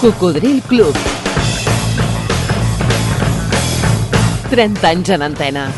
[0.00, 0.94] Cocodril Club.
[4.48, 5.72] 30 anys en antena.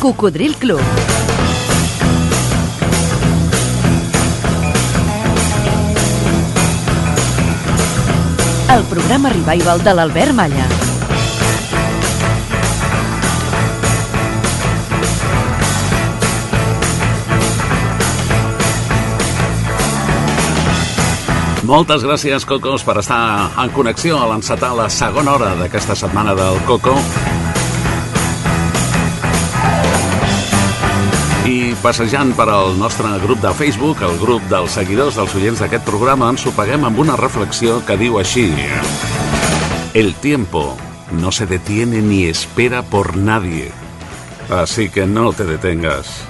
[0.00, 1.23] Cocodril Club.
[8.74, 10.64] El programa revival de l'Albert Malla.
[21.62, 23.20] Moltes gràcies, Cocos, per estar
[23.62, 26.98] en connexió a l'encetar la segona hora d'aquesta setmana del Coco.
[31.44, 35.84] I passejant per al nostre grup de Facebook, el grup dels seguidors dels oients d'aquest
[35.84, 38.46] programa, ens ho paguem amb una reflexió que diu així.
[39.92, 40.62] El tiempo
[41.12, 43.68] no se detiene ni espera por nadie.
[44.48, 46.24] Así que no te detengas.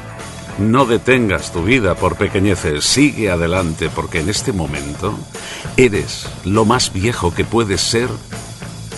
[0.59, 5.15] No detengas tu vida por pequeñeces, sigue adelante porque en este momento
[5.77, 8.09] eres lo más viejo que puedes ser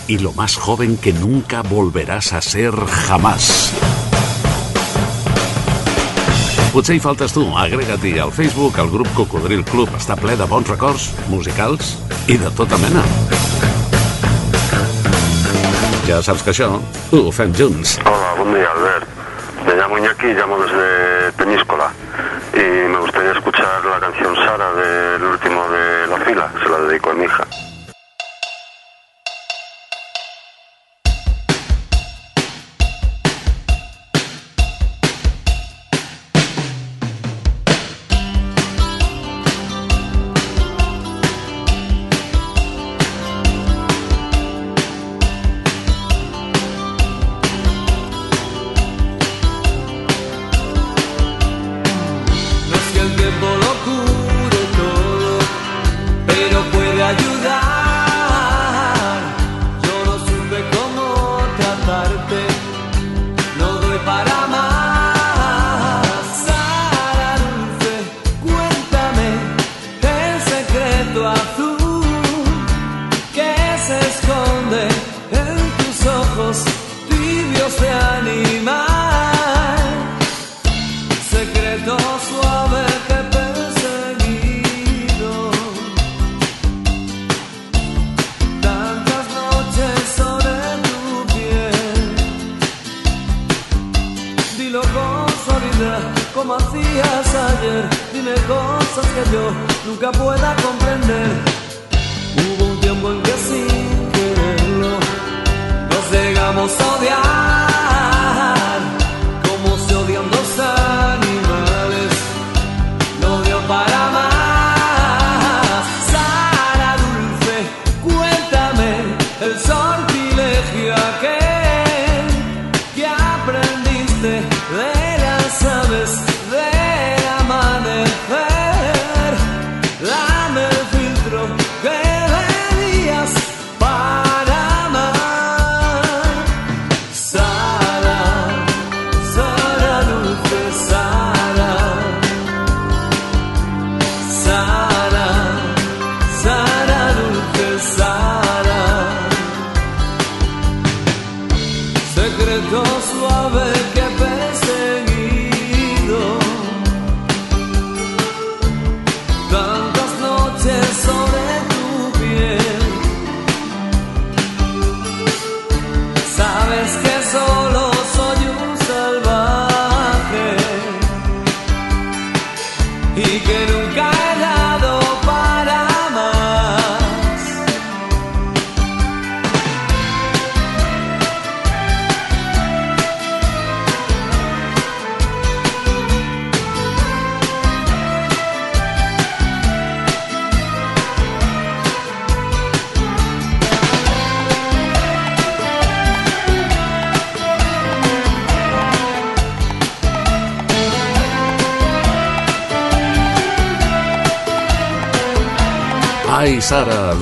[0.07, 4.06] y lo más joven que nunca volverás a ser jamás.
[6.77, 10.67] Potser hi faltes tu, agrega-t'hi al Facebook, el grup Cocodril Club està ple de bons
[10.69, 11.95] records musicals
[12.29, 13.01] i de tota mena.
[16.05, 17.95] Ja saps que això ho fem junts.
[18.05, 19.09] Hola, buen día, Albert.
[19.65, 21.89] Me llamo Iñaki, llamo desde Peñíscola
[22.53, 27.09] y me gustaría escuchar la canción Sara del último de la fila, se la dedico
[27.09, 27.47] a mi hija.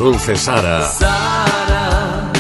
[0.06, 0.88] Dulce Sara.
[0.88, 2.32] Sara,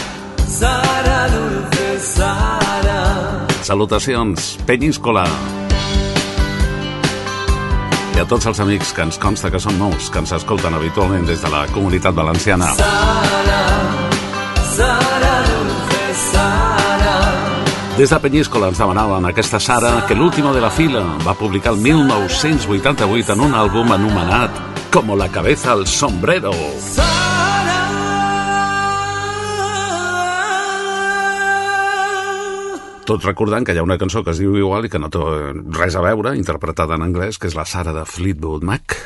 [0.47, 3.47] Sara dulce, Sara.
[3.63, 5.25] Salutacions, Penyíscola.
[8.15, 11.25] I a tots els amics que ens consta que són nous, que ens escolten habitualment
[11.25, 12.69] des de la comunitat valenciana.
[12.77, 13.63] Sara,
[14.77, 15.73] Sara dulce.
[17.95, 21.79] Des de Penyíscola ens demanaven aquesta Sara que l'último de la fila va publicar el
[21.79, 26.51] 1988 en un àlbum anomenat Como la cabeza al sombrero.
[33.06, 35.22] Tot recordant que hi ha una cançó que es diu igual i que no té
[35.78, 38.98] res a veure, interpretada en anglès, que és la Sara de Fleetwood Mac.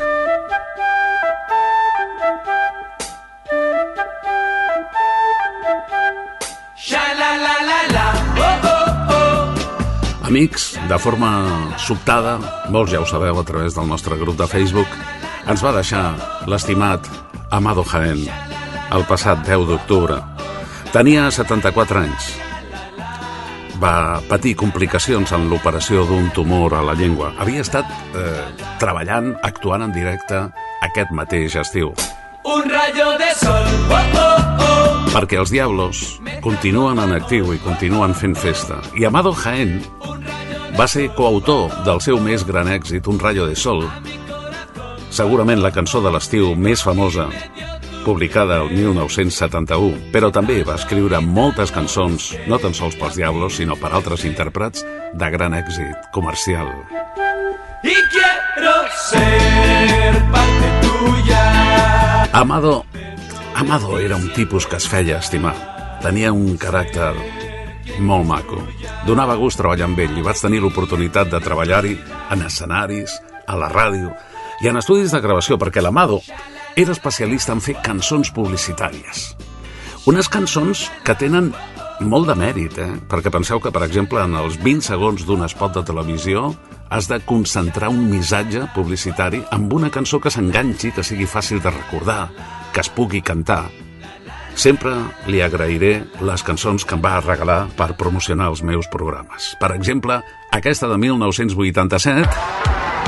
[10.30, 11.30] Amics, de forma
[11.82, 12.38] sobtada,
[12.72, 14.94] molts ja ho sabeu a través del nostre grup de Facebook,
[15.50, 16.14] ens va deixar
[16.48, 17.10] l'estimat
[17.50, 18.24] Amado Jaén
[18.96, 20.22] el passat 10 d'octubre.
[20.94, 22.30] Tenia 74 anys.
[23.80, 27.32] Va patir complicacions en l'operació d'un tumor a la llengua.
[27.40, 28.44] Havia estat eh,
[28.82, 30.42] treballant, actuant en directe
[30.84, 31.94] aquest mateix estiu.
[32.44, 35.10] Un rayo de sol, oh, oh, oh.
[35.14, 36.04] Perquè els Diablos
[36.44, 38.82] continuen en actiu i continuen fent festa.
[39.00, 39.80] I Amado Jaén
[40.76, 43.86] va ser coautor del seu més gran èxit, Un rayo de sol,
[45.10, 47.28] segurament la cançó de l'estiu més famosa,
[48.06, 53.78] publicada el 1971, però també va escriure moltes cançons, no tan sols pels Diablos, sinó
[53.80, 56.72] per altres intèrprets de gran èxit comercial.
[57.84, 58.76] Y quiero
[59.10, 62.24] ser parte tuya.
[62.34, 62.86] Amado,
[63.56, 65.56] Amado era un tipus que es feia estimar.
[66.02, 67.14] Tenia un caràcter
[68.00, 68.62] molt maco.
[69.08, 71.98] Donava gust treballar amb ell i vaig tenir l'oportunitat de treballar-hi
[72.32, 73.20] en escenaris,
[73.50, 74.14] a la ràdio
[74.62, 76.20] i en estudis de gravació, perquè l'Amado
[76.76, 79.34] era especialista en fer cançons publicitàries.
[80.10, 81.52] Unes cançons que tenen
[82.00, 82.94] molt de mèrit, eh?
[83.12, 86.48] perquè penseu que, per exemple, en els 20 segons d'un spot de televisió
[86.90, 91.76] has de concentrar un missatge publicitari amb una cançó que s'enganxi, que sigui fàcil de
[91.76, 92.24] recordar,
[92.74, 93.68] que es pugui cantar,
[94.60, 94.92] Sempre
[95.32, 99.54] li agrairé les cançons que em va regalar per promocionar els meus programes.
[99.62, 100.20] Per exemple,
[100.52, 102.99] aquesta de 1987...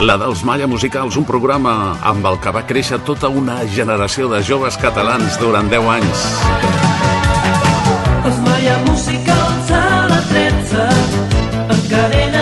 [0.00, 1.72] La dels Malla Musicals, un programa
[2.08, 6.22] amb el que va créixer tota una generació de joves catalans durant 10 anys.
[8.30, 10.86] Els Malla Musicals a la 13
[11.76, 12.39] en cadena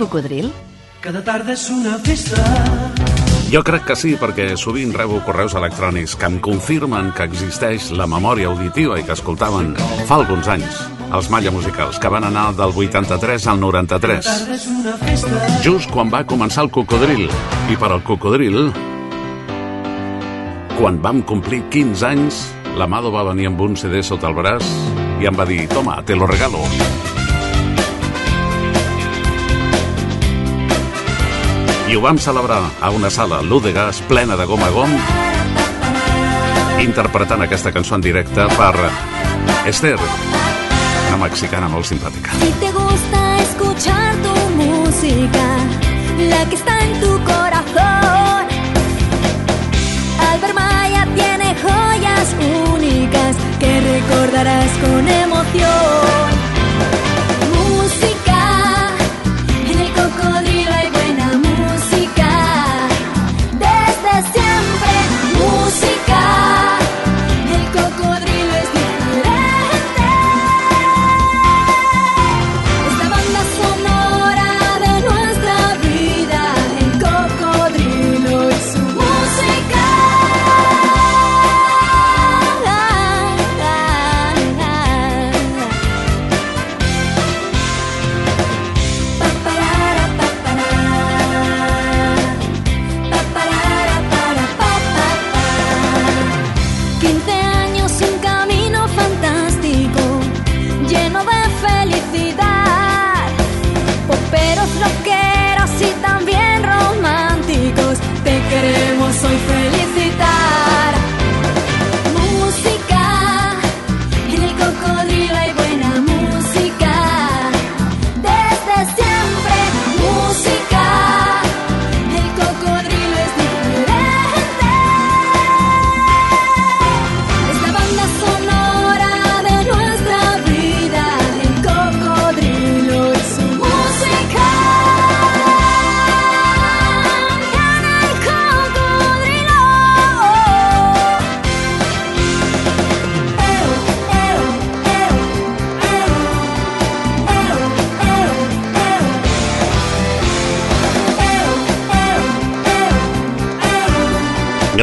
[0.00, 0.48] Cocodril?
[1.04, 2.40] Cada tarda és una festa
[3.50, 8.06] Jo crec que sí, perquè sovint rebo correus electrònics que em confirmen que existeix la
[8.08, 9.74] memòria auditiva i que escoltaven
[10.06, 10.78] fa alguns anys
[11.10, 14.28] els Malla Musicals, que van anar del 83 al 93.
[14.30, 17.26] tarda és una festa Just quan va començar el cocodril.
[17.68, 18.70] I per al cocodril,
[20.78, 22.44] quan vam complir 15 anys,
[22.78, 24.64] l'Amado va venir amb un CD sota el braç
[25.20, 26.62] i em va dir, toma, te lo regalo.
[31.90, 34.92] I ho vam celebrar a una sala l'U de gas plena de gom a gom
[36.78, 38.76] interpretant aquesta cançó en directe per
[39.66, 39.96] Esther,
[41.08, 42.30] una mexicana molt simpàtica.
[42.38, 45.46] Si te gusta escuchar tu música,
[46.30, 48.46] la que está en tu corazón,
[50.30, 52.36] Albert Maya tiene joyas
[52.70, 56.30] únicas que recordarás con emoción.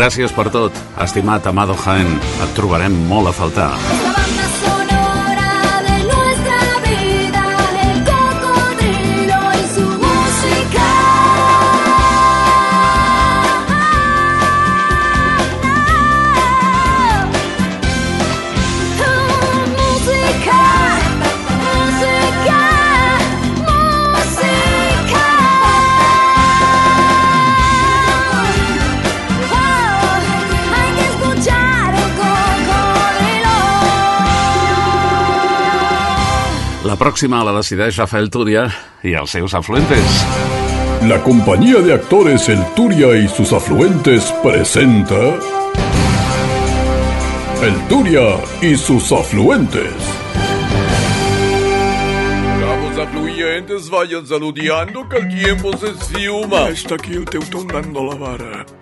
[0.07, 2.13] Gràcies per tot, estimat Amado Jaén.
[2.45, 4.36] Et trobarem molt a faltar.
[36.97, 38.63] La pròxima la decideix Rafael Túria
[39.05, 40.15] i els seus afluentes.
[41.05, 45.37] La compañía de actores El Turia y sus afluentes presenta
[47.61, 49.93] El Turia y sus afluentes.
[52.63, 56.69] Cabos afluentes, vayan saludando que el tiempo se esfuma.
[56.69, 58.76] Está aquí el teutón dando la vara.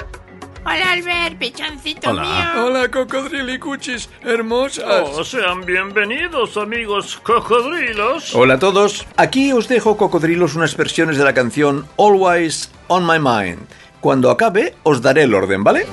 [0.66, 2.24] Hola Albert, pechoncito Hola.
[2.24, 2.66] mío.
[2.66, 5.10] Hola, cocodrilicuchis, hermosas.
[5.14, 8.34] Oh, sean bienvenidos, amigos cocodrilos.
[8.34, 13.20] Hola a todos, aquí os dejo cocodrilos unas versiones de la canción Always on My
[13.20, 13.68] Mind.
[14.02, 15.86] Cuando acabe os daré el orden, ¿vale?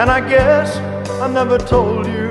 [0.00, 0.78] And I guess
[1.20, 2.30] I never told you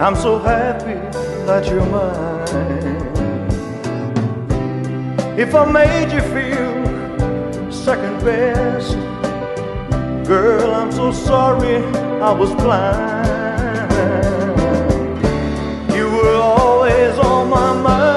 [0.00, 0.94] I'm so happy
[1.44, 3.10] that you're mine.
[5.38, 8.96] If I made you feel second best,
[10.26, 11.76] girl, I'm so sorry
[12.22, 13.28] I was blind.
[15.94, 18.11] You were always on my mind.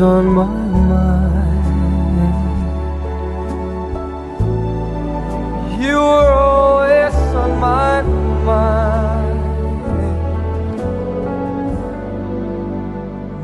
[0.00, 1.58] On my mind.
[5.80, 8.02] You're always on my
[8.44, 9.38] mind.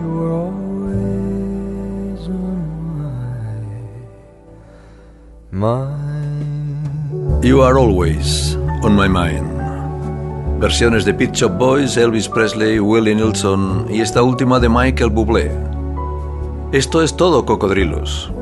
[0.00, 1.49] You're always
[2.28, 2.58] on
[5.50, 7.44] my mind.
[7.44, 9.50] You are always on my mind.
[10.61, 15.74] Versiones de Pet Shop Boys, Elvis Presley, Willie Nelson y esta última de Michael Bublé.
[16.75, 18.33] Esto es todo, cocodrilos.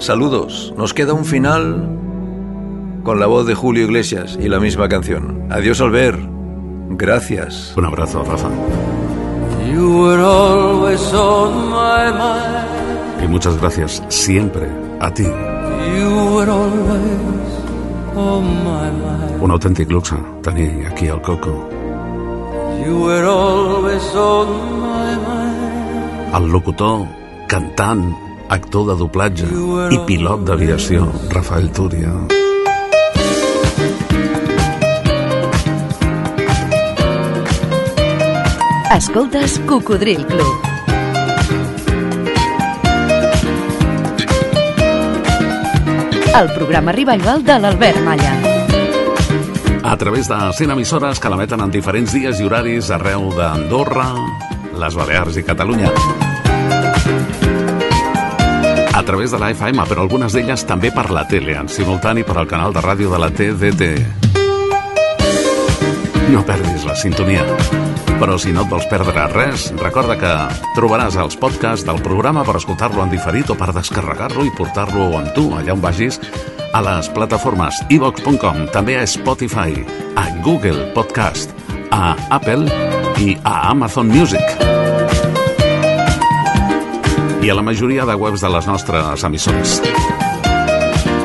[0.00, 0.74] Saludos.
[0.76, 1.88] Nos queda un final
[3.04, 5.46] con la voz de Julio Iglesias y la misma canción.
[5.50, 6.18] Adiós, Albert.
[6.88, 7.72] Gracias.
[7.76, 8.48] Un abrazo, Rafa.
[9.72, 13.22] You were always on my mind.
[13.22, 14.66] Y muchas gracias siempre
[14.98, 15.22] a ti.
[15.22, 17.52] You were always
[18.16, 19.40] on my mind.
[19.40, 21.68] Un autèntic luxe tenir aquí al Coco.
[22.84, 24.48] You were always on
[24.80, 26.34] my mind.
[26.34, 27.19] El locutor,
[27.50, 28.04] cantant,
[28.46, 29.48] actor de doblatge
[29.90, 32.12] i pilot d'aviació, Rafael Túria.
[38.94, 40.68] Escoltes Cocodril Club.
[46.40, 48.30] el programa revival de l'Albert Malla.
[49.82, 54.12] A través de 100 emissores que l'emeten en diferents dies i horaris arreu d'Andorra,
[54.78, 56.29] les Balears i Catalunya.
[59.00, 62.34] A través de la FM, però algunes d'elles també per la tele, en simultani per
[62.36, 63.86] al canal de ràdio de la TDT.
[66.34, 67.46] No perdis la sintonia.
[68.20, 70.34] Però si no et vols perdre res, recorda que
[70.76, 75.32] trobaràs els podcasts del programa per escoltar-lo en diferit o per descarregar-lo i portar-lo amb
[75.32, 76.20] tu, allà on vagis,
[76.76, 79.80] a les plataformes ivox.com, també a Spotify,
[80.12, 81.56] a Google Podcast,
[81.88, 82.68] a Apple
[83.16, 84.99] i a Amazon Music.
[87.42, 89.80] I a la majoria de webs de les nostres emissores.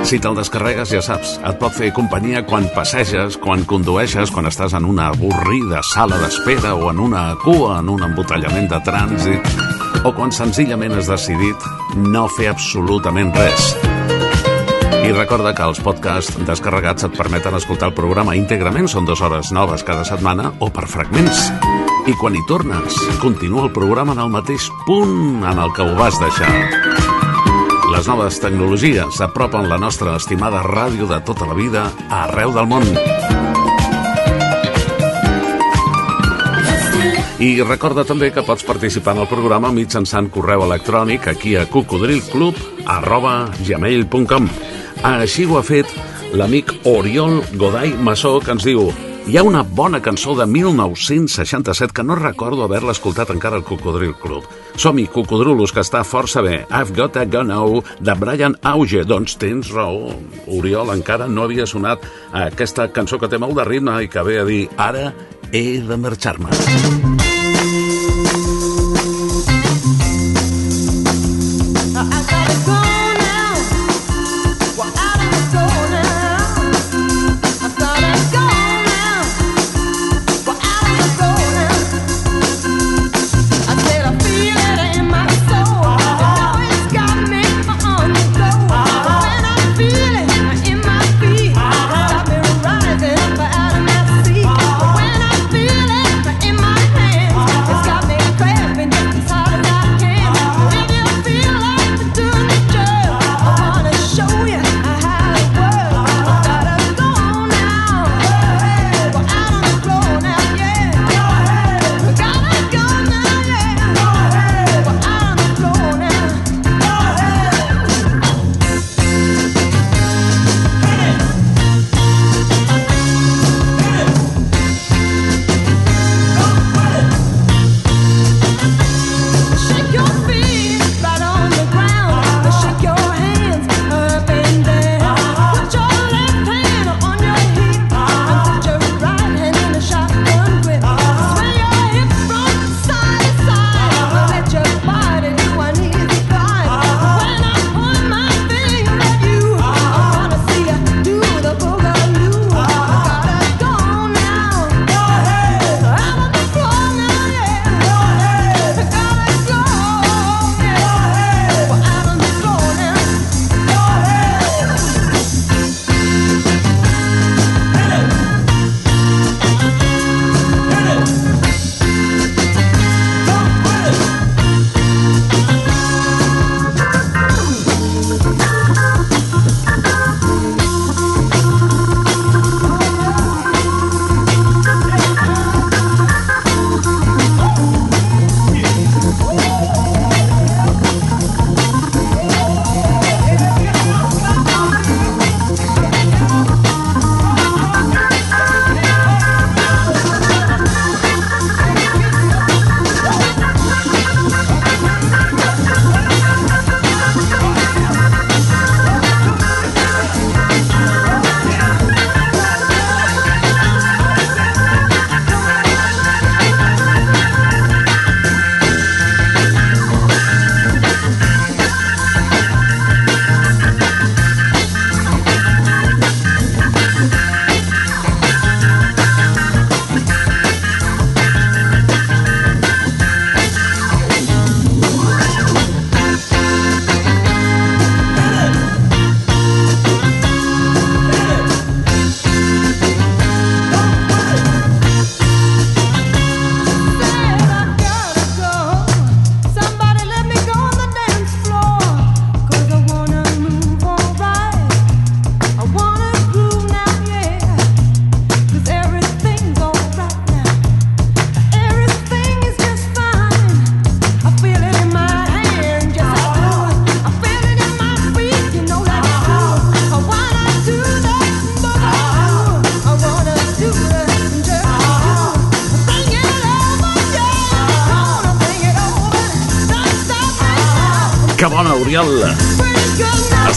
[0.07, 4.77] Si te'l descarregues, ja saps, et pot fer companyia quan passeges, quan condueixes, quan estàs
[4.77, 9.49] en una avorrida sala d'espera o en una cua, en un embotellament de trànsit,
[10.05, 11.67] o quan senzillament has decidit
[11.97, 13.73] no fer absolutament res.
[15.03, 19.51] I recorda que els podcasts descarregats et permeten escoltar el programa íntegrament, són dues hores
[19.51, 21.49] noves cada setmana o per fragments.
[22.05, 25.95] I quan hi tornes, continua el programa en el mateix punt en el que ho
[25.97, 26.51] vas deixar.
[27.95, 32.85] Les noves tecnologies s'apropen la nostra estimada ràdio de tota la vida arreu del món.
[37.41, 42.61] I recorda també que pots participar en el programa mitjançant correu electrònic aquí a cocodrilclub
[42.85, 44.47] arroba gmail.com
[45.09, 45.89] Així ho ha fet
[46.37, 48.93] l'amic Oriol Godai Massó que ens diu
[49.27, 54.13] hi ha una bona cançó de 1967 que no recordo haver-la escoltat encara al Cocodril
[54.21, 54.45] Club.
[54.77, 56.59] Som-hi, Cocodrulos, que està força bé.
[56.69, 59.01] I've Got a Gun Now, de Brian Auge.
[59.01, 60.13] Doncs tens raó,
[60.45, 62.05] Oriol, encara no havia sonat
[62.45, 65.09] aquesta cançó que té molt de ritme i que ve a dir ara
[65.51, 67.24] he de marxar-me.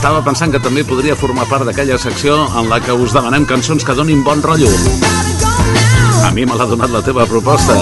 [0.09, 3.85] Estava pensant que també podria formar part d'aquella secció en la que us demanem cançons
[3.85, 4.71] que donin bon rotllo.
[6.25, 7.75] A mi me l'ha donat la teva proposta.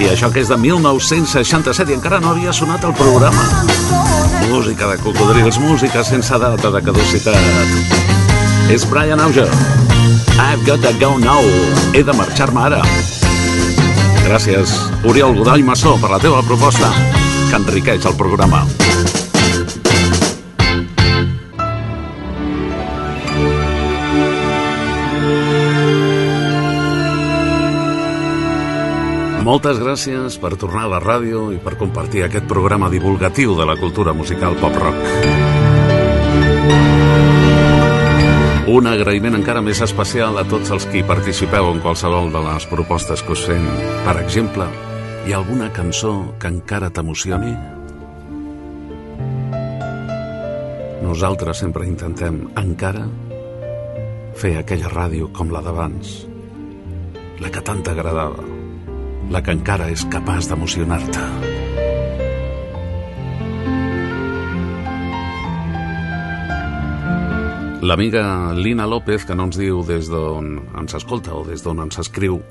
[0.00, 3.44] I això que és de 1967 i encara no havia sonat el programa.
[4.48, 8.72] Música de cocodrils, música sense data de caducitat.
[8.72, 9.50] És Brian Auger.
[10.40, 11.44] I've got to go now.
[11.92, 12.80] He de marxar-me ara.
[14.24, 14.72] Gràcies,
[15.04, 16.88] Oriol Godall Massó, per la teva proposta,
[17.50, 18.64] que enriqueix el programa.
[29.52, 33.74] Moltes gràcies per tornar a la ràdio i per compartir aquest programa divulgatiu de la
[33.76, 35.02] cultura musical pop-rock.
[38.72, 42.64] Un agraïment encara més especial a tots els que hi participeu en qualsevol de les
[42.70, 43.66] propostes que us fem.
[44.06, 44.70] Per exemple,
[45.26, 47.52] hi ha alguna cançó que encara t'emocioni?
[51.04, 53.04] Nosaltres sempre intentem, encara,
[54.32, 56.16] fer aquella ràdio com la d'abans,
[57.44, 58.48] la que tant t'agradava,
[59.32, 61.20] la que encara és capaç d'emocionar-te.
[67.82, 71.98] L'amiga Lina López, que no ens diu des d'on ens escolta o des d'on ens
[71.98, 72.42] escriu,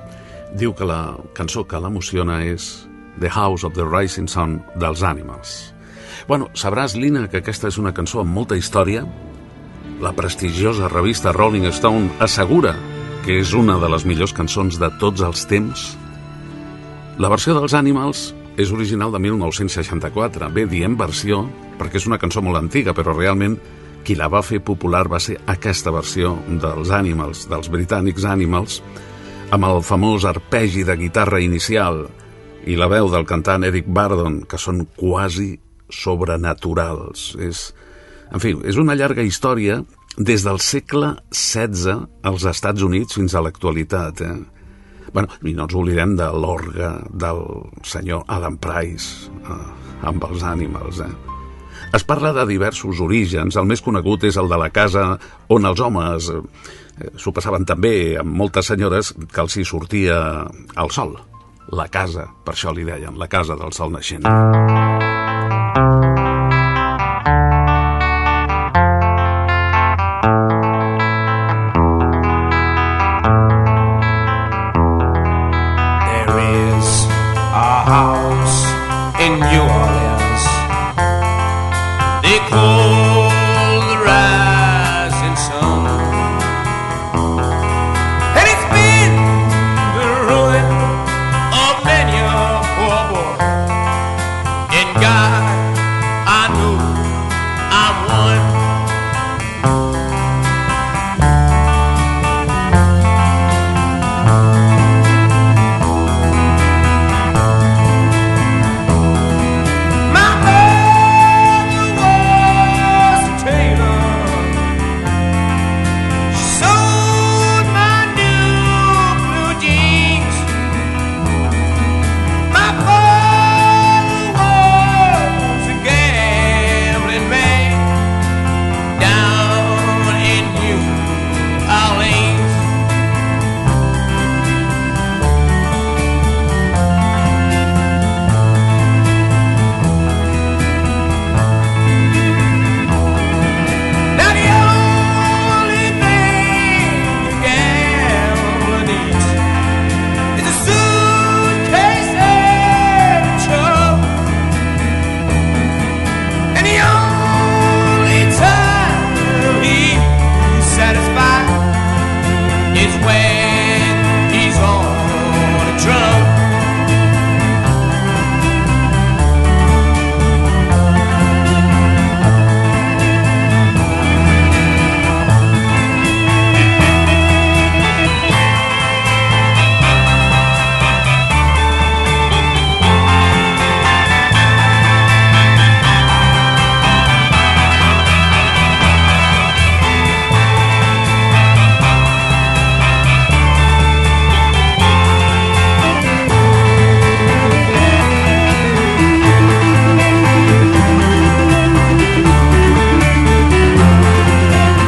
[0.58, 2.88] diu que la cançó que l'emociona és
[3.22, 5.76] The House of the Rising Sun dels Animals.
[6.28, 9.06] Bueno, sabràs, Lina, que aquesta és una cançó amb molta història.
[10.02, 12.74] La prestigiosa revista Rolling Stone assegura
[13.22, 15.91] que és una de les millors cançons de tots els temps.
[17.22, 18.22] La versió dels Animals
[18.58, 20.48] és original de 1964.
[20.56, 21.44] Bé, diem versió
[21.78, 23.60] perquè és una cançó molt antiga, però realment
[24.02, 26.32] qui la va fer popular va ser aquesta versió
[26.64, 28.80] dels Animals, dels britànics Animals,
[29.54, 32.08] amb el famós arpegi de guitarra inicial
[32.66, 35.52] i la veu del cantant Eric Bardon, que són quasi
[35.94, 37.36] sobrenaturals.
[37.38, 37.68] És,
[38.34, 39.84] en fi, és una llarga història
[40.18, 44.26] des del segle XVI als Estats Units fins a l'actualitat.
[44.26, 44.61] Eh?
[45.13, 47.41] Bueno, I no ens oblidem de l'orgue del
[47.84, 49.58] senyor Adam Price eh,
[50.08, 51.02] amb els Animals.
[51.04, 51.12] Eh?
[51.93, 53.58] Es parla de diversos orígens.
[53.60, 55.17] El més conegut és el de la casa
[55.52, 56.41] on els homes eh,
[57.17, 60.17] s'ho passaven també amb moltes senyores que els hi sortia
[60.80, 61.17] el sol.
[61.71, 64.28] La casa, per això li deien, la casa del sol naixent.
[64.28, 65.11] There
[79.22, 79.61] in you.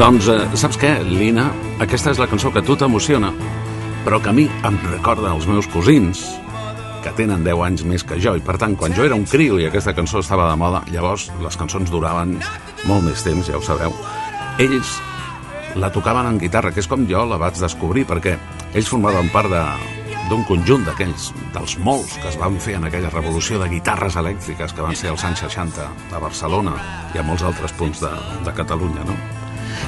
[0.03, 1.45] Doncs, eh, saps què, Lina?
[1.79, 3.29] Aquesta és la cançó que a tu t'emociona,
[4.03, 6.25] però que a mi em recorda els meus cosins,
[7.05, 9.61] que tenen 10 anys més que jo, i per tant, quan jo era un criu
[9.61, 12.33] i aquesta cançó estava de moda, llavors les cançons duraven
[12.83, 13.95] molt més temps, ja ho sabeu,
[14.59, 14.91] ells
[15.79, 18.35] la tocaven en guitarra, que és com jo la vaig descobrir, perquè
[18.73, 19.61] ells formaven part de,
[20.27, 24.75] d'un conjunt d'aquells, dels molts que es van fer en aquella revolució de guitarres elèctriques
[24.75, 26.75] que van ser als anys 60 a Barcelona
[27.15, 28.11] i a molts altres punts de,
[28.43, 29.42] de Catalunya, no?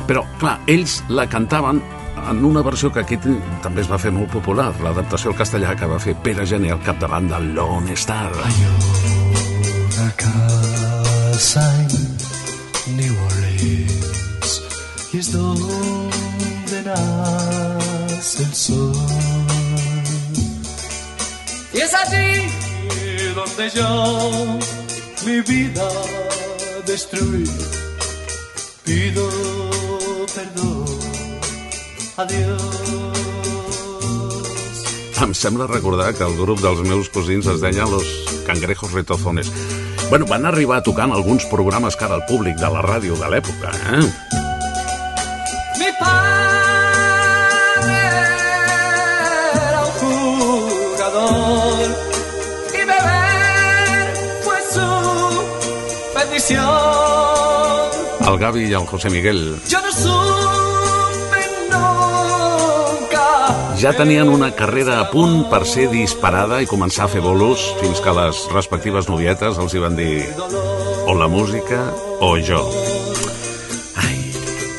[0.08, 1.82] Però, clar, ells la cantaven
[2.30, 3.18] en una versió que aquí
[3.62, 6.82] també es va fer molt popular, l'adaptació al castellà que va fer Pere Gené al
[6.86, 8.32] capdavant del Lone Star.
[9.96, 14.62] Una casa en New Orleans
[15.16, 18.94] y es donde nace el sol.
[21.74, 22.50] Y es allí
[23.34, 24.60] donde yo
[25.26, 25.90] mi vida
[26.86, 27.50] destruí.
[28.84, 29.65] Pido
[30.36, 30.86] perdón.
[32.18, 32.62] Adiós.
[35.24, 38.06] Em sembla recordar que el grup dels meus cosins es deia Los
[38.46, 39.52] Cangrejos Retozones.
[40.10, 43.32] Bueno, van arribar a tocar en alguns programes cara al públic de la ràdio de
[43.32, 44.45] l'època, eh?
[58.36, 63.24] El Gavi i el José Miguel Yo no supe nunca.
[63.80, 68.02] ja tenien una carrera a punt per ser disparada i començar a fer bolos fins
[68.04, 70.28] que les respectives novietes els hi van dir
[71.08, 71.80] o la música
[72.20, 72.60] o jo.
[74.04, 74.20] Ai,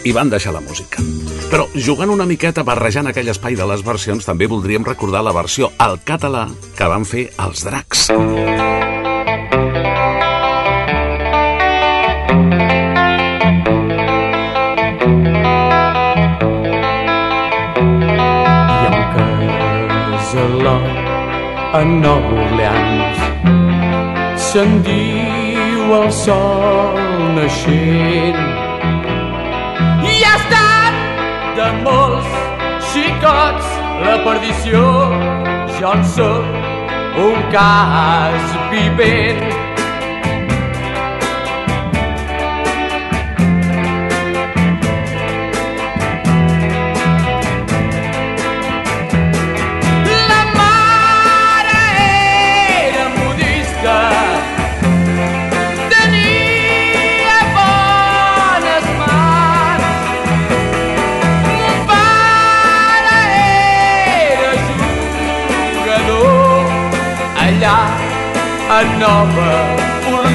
[0.04, 1.00] i van deixar la música.
[1.48, 5.72] Però jugant una miqueta, barrejant aquell espai de les versions, també voldríem recordar la versió
[5.78, 6.44] al català
[6.76, 8.10] que van fer els dracs.
[21.76, 23.18] A Nova Orleans
[24.40, 26.96] se'n diu el sol
[27.36, 28.38] naixent.
[30.12, 30.96] I ha estat
[31.58, 32.32] de molts
[32.94, 34.82] xicots la perdició.
[35.76, 39.65] Jo en soc un cas vivent
[68.76, 70.30] manobra por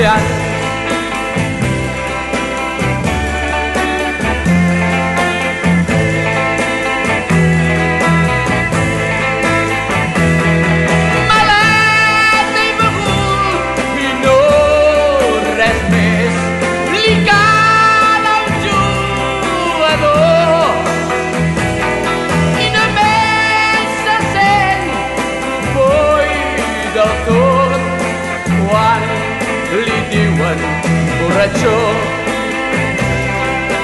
[31.42, 31.76] borratxó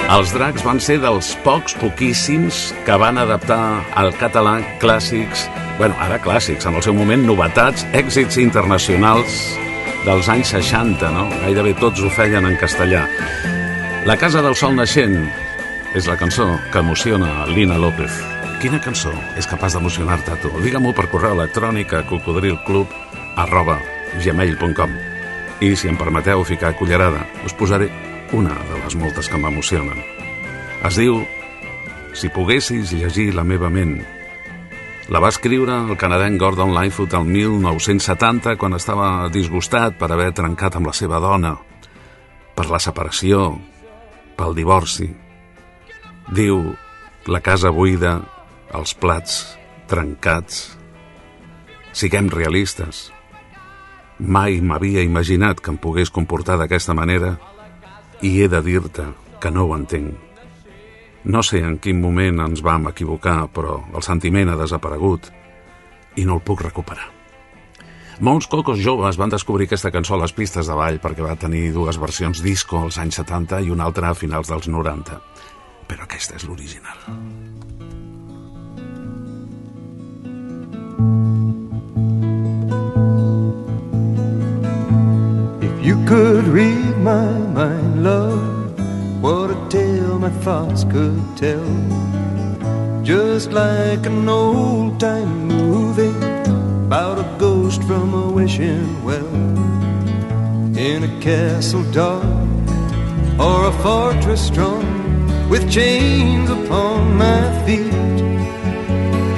[0.08, 6.16] Els dracs van ser dels pocs, poquíssims, que van adaptar al català clàssics, bueno, ara
[6.24, 9.42] clàssics, en el seu moment novetats, èxits internacionals
[10.06, 11.26] dels anys 60, no?
[11.42, 13.04] Gairebé tots ho feien en castellà.
[14.08, 15.20] La Casa del Sol Naixent
[15.94, 18.24] és la cançó que emociona Lina López.
[18.64, 20.54] Quina cançó és capaç d'emocionar-te tu?
[20.64, 22.96] Digue-m'ho per correu electrònic a cocodrilclub
[23.44, 23.82] arroba
[24.24, 24.96] gmail.com
[25.62, 27.90] i si em permeteu ficar cullerada, us posaré
[28.34, 30.04] una de les moltes que m'emocionen.
[30.86, 31.24] Es diu
[32.18, 34.00] Si poguessis llegir la meva ment.
[35.14, 40.80] La va escriure el canadenc Gordon Lightfoot el 1970 quan estava disgustat per haver trencat
[40.80, 41.54] amb la seva dona,
[42.58, 43.52] per la separació,
[44.36, 45.12] pel divorci.
[46.34, 46.74] Diu
[47.30, 48.18] la casa buida,
[48.74, 49.38] els plats
[49.88, 50.64] trencats.
[51.94, 53.12] Siguem realistes.
[54.20, 57.36] Mai m'havia imaginat que em pogués comportar d'aquesta manera
[58.26, 59.06] i he de dir-te
[59.42, 60.16] que no ho entenc.
[61.28, 65.30] No sé en quin moment ens vam equivocar, però el sentiment ha desaparegut
[66.18, 67.12] i no el puc recuperar.
[68.18, 71.70] Molts cocos joves van descobrir aquesta cançó a les pistes de ball perquè va tenir
[71.76, 75.22] dues versions disco als anys 70 i una altra a finals dels 90.
[75.86, 77.06] Però aquesta és l'original.
[80.98, 81.67] If
[85.88, 88.78] you could read my mind, love,
[89.22, 91.72] what a tale my thoughts could tell.
[93.04, 96.18] Just like an old time movie
[96.88, 99.34] about a ghost from a wishing well
[100.78, 102.26] in a castle dark
[103.40, 104.86] or a fortress strong
[105.48, 108.18] with chains upon my feet.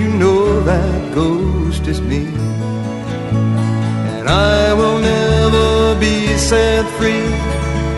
[0.01, 2.25] You know that ghost is me,
[4.17, 5.38] and I will never
[5.99, 7.27] be set free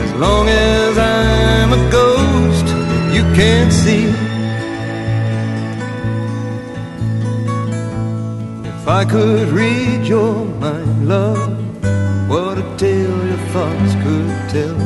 [0.06, 2.68] as long as I'm a ghost
[3.16, 4.06] you can't see.
[8.70, 11.52] If I could read your mind, love,
[12.30, 14.80] what a tale your thoughts could tell.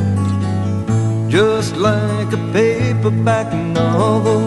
[1.28, 4.46] Just like a paperback novel,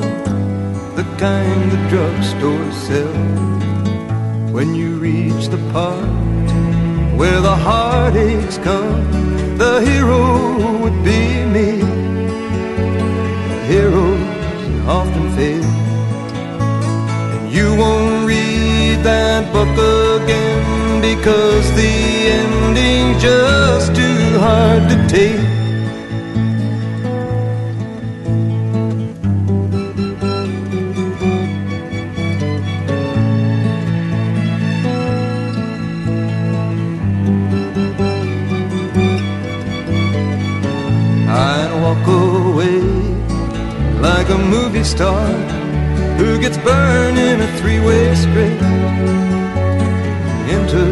[0.95, 4.51] the kind the drugstore sells.
[4.51, 6.18] When you reach the part
[7.19, 11.71] where the heartaches come, the hero would be me.
[13.51, 15.65] The heroes often fail,
[17.33, 19.67] and you won't read that book
[20.21, 21.93] again because the
[22.39, 25.58] ending's just too hard to take.
[44.45, 45.27] Movie star
[46.17, 48.61] who gets burned in a three-way script
[50.55, 50.83] into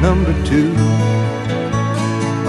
[0.00, 0.72] number two.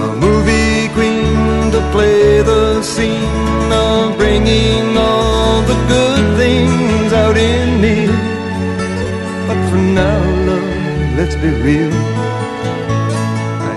[0.06, 7.80] A movie queen to play the scene of bringing all the good things out in
[7.80, 8.06] me.
[9.46, 12.23] But for now, love, let's be real.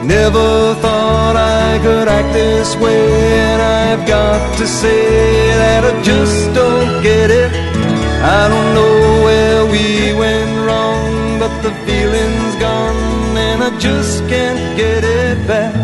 [0.07, 3.09] Never thought I could act this way,
[3.51, 5.03] and I've got to say
[5.61, 7.51] that I just don't get it.
[8.23, 14.77] I don't know where we went wrong, but the feeling's gone, and I just can't
[14.77, 15.75] get it back.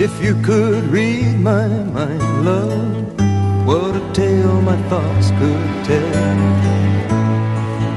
[0.00, 5.71] If you could read my mind, love, what a tale my thoughts could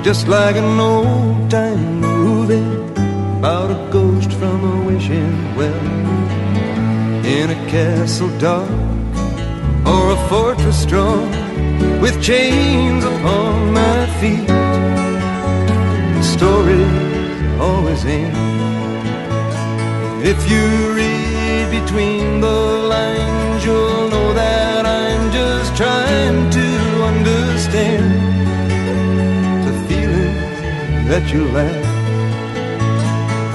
[0.03, 2.75] Just like an old time movie
[3.39, 5.85] about a ghost from a wishing well
[7.25, 8.69] in a castle dark
[9.85, 11.29] or a fortress strong
[12.01, 14.47] with chains upon my feet.
[16.17, 18.35] The stories always end.
[20.23, 22.84] If you read between the
[27.75, 30.35] understand the feeling
[31.07, 31.85] that you left.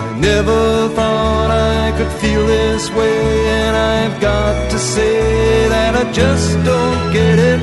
[0.00, 6.12] I never thought I could feel this way, and I've got to say that I
[6.12, 7.60] just don't get it.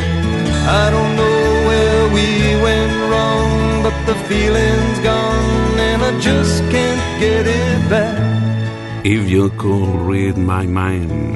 [0.68, 2.28] I don't know where we
[2.62, 8.18] went wrong, but the feeling's gone, and I just can't get it back.
[9.04, 11.36] If you could read my mind.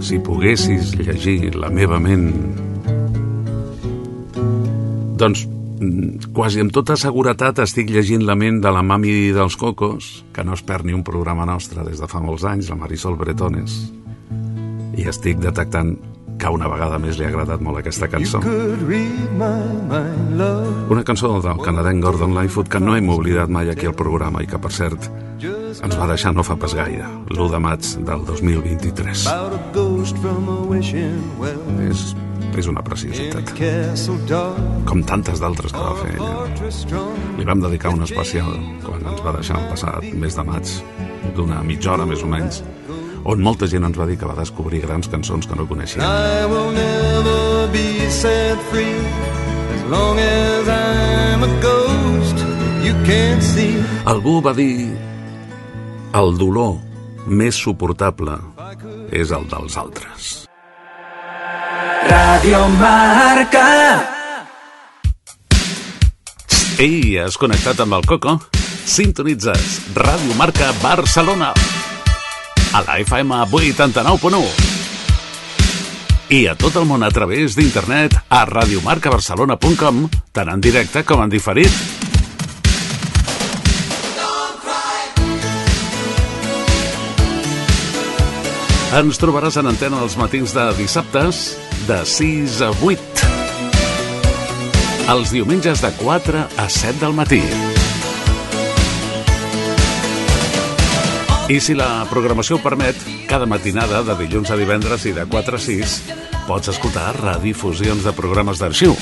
[0.00, 2.59] Si poguessis llegir la meva ment.
[5.20, 10.24] Doncs mm, quasi amb tota seguretat estic llegint la ment de la mami dels cocos,
[10.32, 13.18] que no es perd ni un programa nostre des de fa molts anys, la Marisol
[13.20, 13.76] Bretones.
[14.96, 15.98] I estic detectant
[16.40, 18.40] que una vegada més li ha agradat molt aquesta cançó.
[20.90, 24.48] Una cançó del canadenc Gordon Lightfoot que no hem oblidat mai aquí al programa i
[24.48, 25.10] que, per cert,
[25.44, 29.28] ens va deixar no fa pas gaire, l'1 de maig del 2023.
[29.28, 31.60] About a ghost from a wishing well
[31.90, 32.14] És,
[32.58, 33.52] és una preciositat,
[34.88, 36.32] com tantes d'altres que va fer ella.
[37.38, 38.50] Li vam dedicar un especial
[38.84, 40.74] quan ens va deixar el passat mes de maig,
[41.36, 42.62] d'una mitja hora més o menys,
[43.24, 46.02] on molta gent ens va dir que va descobrir grans cançons que no coneixia.
[46.02, 48.98] I will never be set free
[49.76, 52.44] as long as I'm a ghost
[52.84, 53.78] you can't see.
[54.10, 54.90] Algú va dir
[56.16, 56.78] el dolor
[57.30, 58.38] més suportable
[59.12, 60.49] és el dels altres.
[62.08, 63.66] Radio Marca.
[66.80, 68.38] Ei, has connectat amb el Coco?
[68.88, 71.52] Sintonitzes Ràdio Marca Barcelona
[72.72, 74.70] a la FM 89.1
[76.30, 81.32] i a tot el món a través d'internet a radiomarcabarcelona.com tant en directe com en
[81.32, 81.99] diferit.
[88.90, 91.52] Ens trobaràs en antena els matins de dissabtes
[91.86, 93.28] de 6 a 8.
[95.14, 97.38] Els diumenges de 4 a 7 del matí.
[101.50, 102.98] I si la programació ho permet,
[103.30, 105.96] cada matinada de dilluns a divendres i de 4 a 6
[106.50, 108.98] pots escoltar redifusions de programes d'arxiu.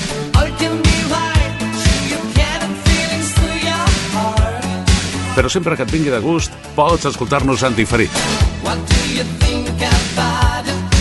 [5.39, 8.11] Però sempre que et vingui de gust, pots escoltar-nos en diferit.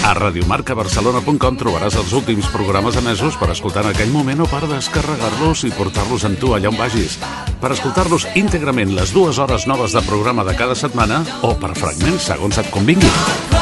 [0.07, 5.67] A radiomarcabarcelona.com trobaràs els últims programes emesos per escoltar en aquell moment o per descarregar-los
[5.67, 7.19] i portar-los amb tu allà on vagis.
[7.59, 12.31] Per escoltar-los íntegrament les dues hores noves de programa de cada setmana o per fragments
[12.31, 13.58] segons et convingui.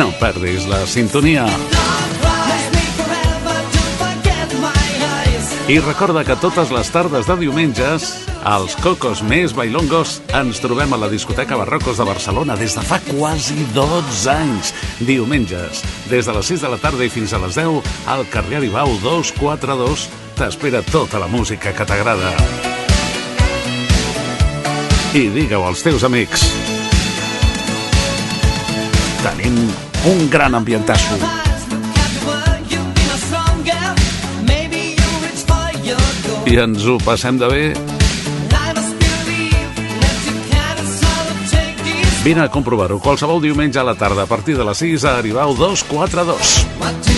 [0.00, 1.42] No perdis la sintonia.
[5.68, 8.06] I recorda que totes les tardes de diumenges,
[8.48, 12.96] als Cocos més Bailongos, ens trobem a la discoteca Barrocos de Barcelona des de fa
[13.10, 14.72] quasi 12 anys.
[15.04, 18.62] Diumenges, des de les 6 de la tarda i fins a les 10, al carrer
[18.62, 20.06] Aribau 242,
[20.40, 22.32] t'espera tota la música que t'agrada.
[25.12, 26.48] I digue-ho als teus amics.
[29.20, 31.18] Tenim un gran ambientasso.
[36.46, 37.64] I ens ho passem de bé.
[42.24, 45.54] Vine a comprovar-ho qualsevol diumenge a la tarda a partir de les 6 a Aribau
[45.56, 47.09] 242.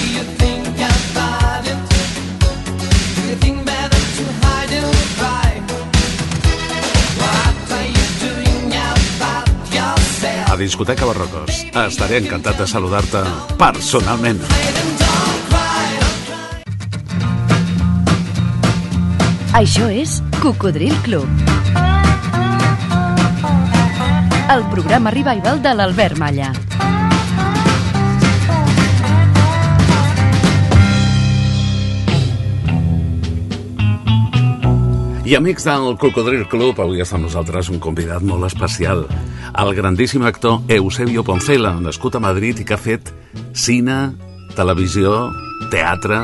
[10.62, 11.64] Discoteca Barrocos.
[11.74, 13.18] Estaré encantat de saludar-te
[13.58, 14.38] personalment.
[19.58, 21.26] Això és Cocodril Club.
[24.54, 26.52] El programa revival de l'Albert Malla.
[35.26, 39.08] I amics del Cocodril Club, avui està amb nosaltres un convidat molt especial,
[39.58, 43.12] el grandíssim actor Eusebio Poncela, nascut a Madrid i que ha fet
[43.52, 44.14] cine,
[44.56, 45.28] televisió,
[45.72, 46.22] teatre,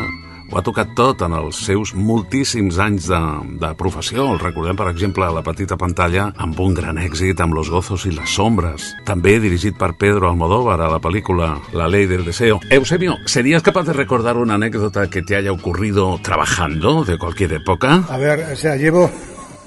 [0.49, 3.19] ho ha tocat tot en els seus moltíssims anys de,
[3.61, 4.25] de professió.
[4.33, 8.07] El recordem, per exemple, a la petita pantalla amb un gran èxit amb Los gozos
[8.07, 8.95] y las sombras.
[9.05, 12.61] També dirigit per Pedro Almodóvar a la película La ley del deseo.
[12.71, 18.05] Eusebio, ¿serías capaz de recordar una anécdota que te haya ocurrido trabajando de cualquier época?
[18.09, 19.11] A ver, o sea, llevo,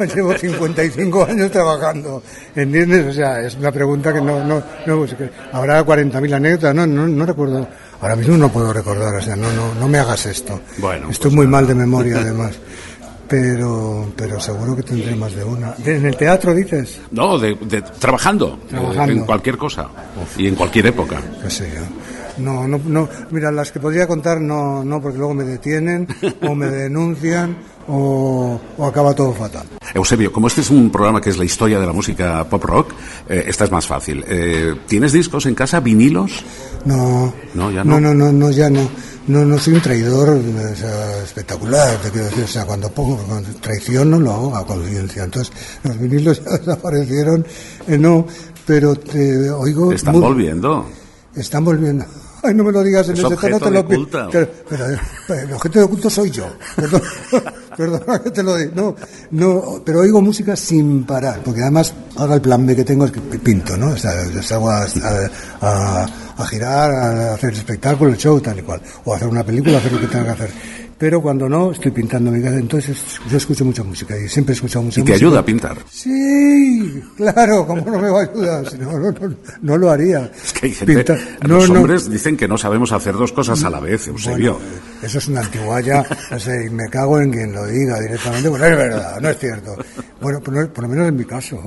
[0.15, 2.21] llevo 55 años trabajando,
[2.55, 3.07] ¿entiendes?
[3.07, 4.43] O sea, es una pregunta que no...
[4.43, 7.67] no, no es que habrá 40.000 anécdotas, no, no, no recuerdo.
[8.01, 10.59] Ahora mismo no puedo recordar, o sea, no, no, no me hagas esto.
[10.79, 12.57] Bueno, Estoy muy mal de memoria, además.
[13.27, 15.71] Pero, pero seguro que tendré más de una.
[15.77, 16.99] ¿De- ¿En el teatro dices?
[17.11, 19.13] No, de, de- trabajando, Trabajando.
[19.13, 19.87] eh, en cualquier cosa
[20.37, 21.21] y en cualquier época.
[21.41, 21.81] qué sé yo.
[22.43, 23.07] No, no, no.
[23.29, 26.07] Mira, las que podría contar no, no, porque luego me detienen
[26.41, 27.55] o me denuncian
[27.87, 29.67] o, o acaba todo fatal.
[29.93, 32.93] Eusebio, como este es un programa que es la historia de la música pop rock,
[33.27, 34.23] eh, esta es más fácil.
[34.27, 36.43] Eh, ¿Tienes discos en casa, vinilos?
[36.85, 37.99] No, No, ya no.
[37.99, 38.87] no, no, no, no, ya no.
[39.27, 43.17] No, no soy un traidor o sea, espectacular, te quiero decir, o sea, cuando pongo
[43.17, 45.23] cuando traiciono lo hago a conciencia.
[45.23, 45.53] Entonces,
[45.83, 47.45] los vinilos ya desaparecieron,
[47.87, 48.25] eh, no,
[48.65, 49.91] pero te oigo...
[49.93, 50.87] Están muy- volviendo.
[51.35, 52.03] Están volviendo.
[52.43, 53.27] Ay, no me lo digas en Es ese
[53.59, 53.85] tono, te de lo
[54.67, 54.85] pero,
[55.41, 56.47] el objeto de culto soy yo.
[56.75, 57.01] Perdón,
[57.77, 58.71] perdona que te lo diga.
[58.75, 58.95] No,
[59.31, 63.11] no, pero oigo música sin parar, porque además ahora el plan B que tengo es
[63.11, 63.89] que pinto, ¿no?
[63.91, 64.11] O sea,
[64.41, 64.83] salgo a,
[65.61, 66.05] a-
[66.37, 68.81] a- girar, a hacer espectáculos, show, tal y cual.
[69.05, 70.51] O hacer una película, hacer lo que tenga que hacer.
[71.01, 72.57] Pero cuando no, estoy pintando mi casa.
[72.57, 75.25] Entonces, yo escucho mucha música y siempre he escuchado mucha Y te música.
[75.25, 75.77] ayuda a pintar.
[75.89, 78.69] Sí, claro, ¿cómo no me va a ayudar?
[78.69, 80.31] Si no, no, no, no lo haría.
[80.43, 83.71] Es que hay gente, los no, hombres dicen que no sabemos hacer dos cosas a
[83.71, 84.53] la vez, Eusebio.
[84.59, 84.67] Bueno,
[85.01, 88.61] eso es una antigualla, no sé, y me cago en quien lo diga directamente, pues
[88.61, 89.75] no es verdad, no es cierto.
[90.21, 91.57] Bueno, por, por lo menos en mi caso.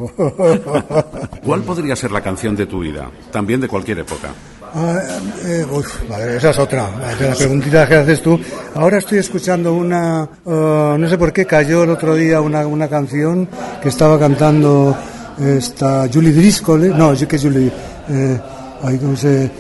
[1.43, 3.11] ¿Cuál podría ser la canción de tu vida?
[3.32, 4.28] También de cualquier época.
[4.77, 4.99] Ah,
[5.45, 8.39] eh, uf, vale, esa es otra, de la preguntita que haces tú.
[8.75, 12.89] Ahora estoy escuchando una, ah, no sé por qué cayó el otro día una, una
[12.89, 13.49] canción
[13.81, 14.97] que estaba cantando
[15.39, 16.93] esta Julie Driscoll, ¿eh?
[16.95, 17.70] no, yo que Julie,
[18.09, 18.41] eh,
[18.83, 19.51] ay, ¿cómo se, eh,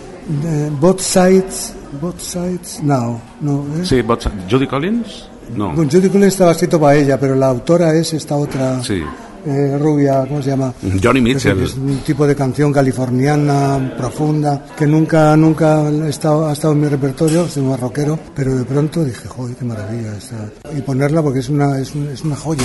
[0.80, 3.84] Both Sides, Both Sides Now, no, ¿eh?
[3.84, 5.28] Sí, but- Judy Collins?
[5.54, 5.72] No.
[5.74, 9.02] Bueno, Judy Collins estaba escrito para ella, pero la autora es esta otra Sí.
[9.46, 10.72] Eh, rubia, ¿cómo se llama?
[11.02, 11.62] Johnny es- Mitchell.
[11.62, 16.80] Es un tipo de canción californiana, profunda, que nunca, nunca ha estado, ha estado en
[16.80, 20.50] mi repertorio, soy un rockero, pero de pronto dije, joder, qué maravilla esta.
[20.76, 22.64] Y ponerla porque es una, es, un- es una joya,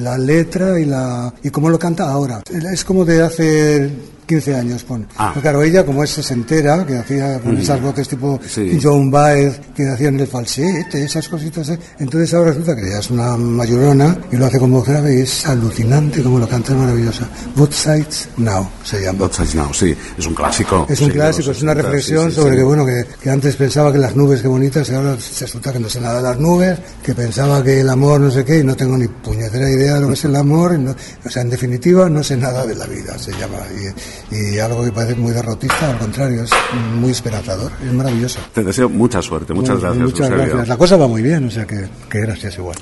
[0.00, 2.42] la letra y la, y cómo lo canta ahora.
[2.50, 3.90] Es como de hace
[4.30, 4.84] 15 años.
[4.84, 5.06] Pon.
[5.16, 5.30] Ah.
[5.34, 7.58] Pero claro, ella como es sesentera, que hacía con Mm.
[7.58, 8.78] esas voces tipo Sí.
[8.80, 11.78] Joan Baez, que hacían el falsete, esas cositas, ¿eh?
[11.98, 15.20] entonces ahora resulta que ella es una mayorona y lo hace con voz grave y
[15.22, 17.28] es alucinante como lo canta, es maravillosa.
[17.56, 19.18] Both Sides Now se llama.
[19.18, 20.86] Both Sides Now, sí, es un clásico.
[20.88, 23.56] Es un Sí, clásico, es una 60, reflexión sí, sobre que bueno que, que antes
[23.56, 26.22] pensaba que las nubes qué bonitas y ahora se resulta que no sé nada de
[26.22, 29.68] las nubes, que pensaba que el amor no sé qué y no tengo ni puñetera
[29.68, 32.64] idea de lo que es el amor, no- o sea, en definitiva no sé nada
[32.66, 33.88] de la vida, se llama, y,
[34.30, 36.50] y algo que parece muy derrotista, al contrario, es
[36.96, 38.40] muy esperanzador, es maravilloso.
[38.52, 40.44] Te deseo mucha suerte, muchas Bueno, gracias, Muchas Eusebio.
[40.46, 40.68] gracias.
[40.68, 42.76] La cosa va muy bien, o sea que, que gracias igual.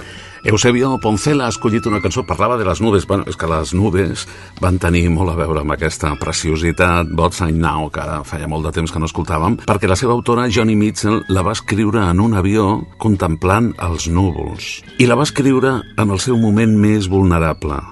[0.45, 3.09] Eusebio Poncela ha escollit una cançó, parlava de les nubes.
[3.09, 4.23] Bueno, és que les nubes
[4.63, 8.73] van tenir molt a veure amb aquesta preciositat, Both Sign Now, que feia molt de
[8.77, 12.39] temps que no escoltàvem, perquè la seva autora, Johnny Mitchell, la va escriure en un
[12.39, 14.85] avió contemplant els núvols.
[15.03, 17.83] I la va escriure en el seu moment més vulnerable,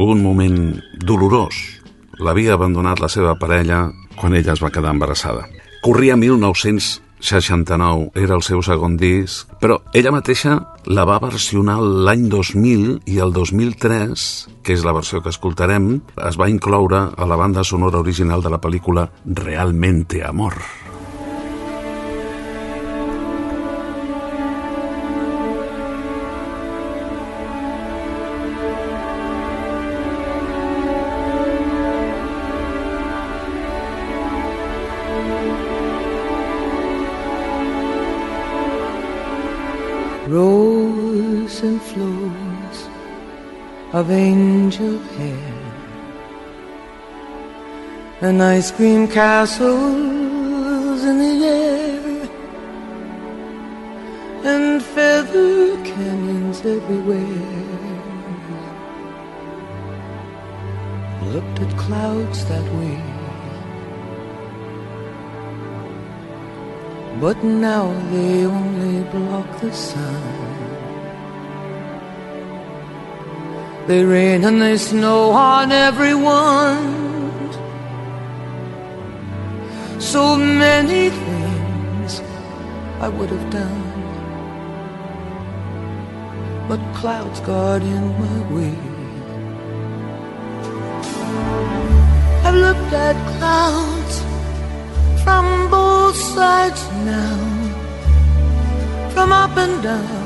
[0.00, 1.75] un moment dolorós.
[2.18, 5.44] L'havia abandonat la seva parella quan ella es va quedar embarassada.
[5.84, 10.56] Corria 1969, era el seu segon disc, però ella mateixa
[10.88, 14.24] la va versionar l'any 2000 i el 2003,
[14.64, 18.50] que és la versió que escoltarem, es va incloure a la banda sonora original de
[18.56, 20.85] la pel·lícula Realmente Amor.
[43.96, 45.54] Of angel hair
[48.20, 52.28] and ice cream castles in the air
[54.52, 57.64] and feather canyons everywhere.
[61.32, 63.00] Looked at clouds that way.
[67.18, 70.75] But now they only block the sun.
[73.86, 77.06] They rain and they snow on everyone.
[80.00, 82.20] So many things
[83.00, 83.82] I would have done.
[86.68, 88.76] But clouds got in my way.
[92.44, 94.16] I've looked at clouds
[95.22, 97.38] from both sides now,
[99.14, 100.25] from up and down,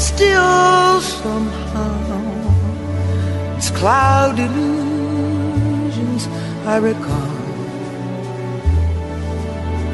[0.00, 2.30] still somehow
[3.56, 6.26] it's cloud illusions
[6.64, 7.36] I recall.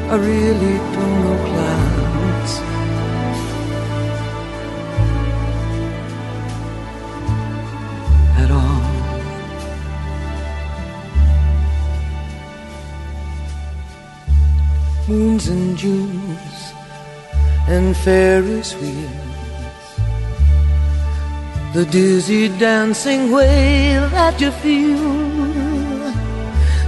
[0.09, 2.53] I really don't know clouds.
[8.41, 8.87] At all.
[15.09, 16.73] moons and Junes
[17.67, 19.26] and Ferris wheels.
[21.73, 25.37] The dizzy dancing way that you feel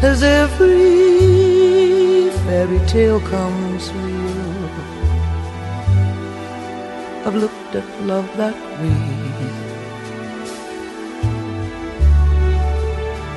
[0.01, 4.69] as every fairy tale comes real.
[7.25, 9.19] I've looked at love that way.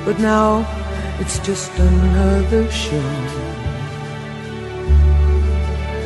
[0.05, 0.65] But now
[1.19, 3.53] it's just another show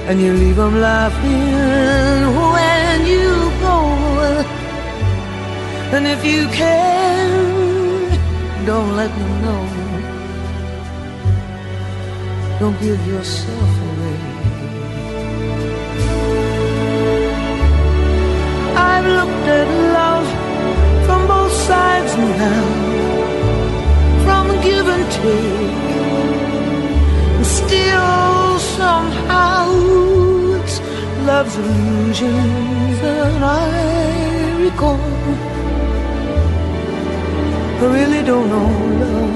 [0.07, 4.06] and you leave them laughing when you go.
[5.89, 7.25] And if you can,
[8.65, 9.63] don't let them know.
[12.59, 14.17] Don't give yourself away.
[18.75, 19.69] I've looked at
[19.99, 20.27] love
[21.05, 22.65] from both sides now,
[24.25, 25.85] from give and take,
[27.37, 29.63] and still somehow
[30.57, 30.81] it's
[31.25, 35.46] love's illusions that I recall.
[37.79, 38.69] I really don't know
[39.01, 39.35] love.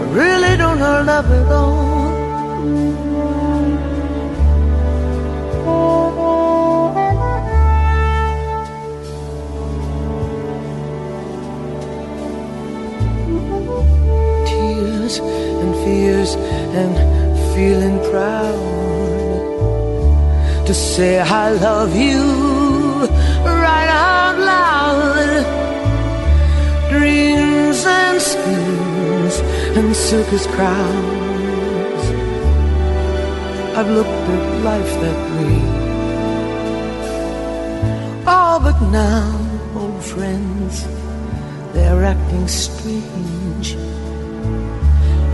[0.00, 2.04] I really don't know love at all.
[14.46, 16.34] Tears and fears
[16.80, 16.94] and
[17.54, 18.60] feeling proud
[20.66, 22.53] to say I love you
[26.90, 29.34] Dreams and schemes
[29.76, 32.04] and circus crowds.
[33.76, 35.58] I've looked at life that way.
[38.26, 39.26] Oh, but now,
[39.74, 40.86] old friends,
[41.72, 43.76] they're acting strange.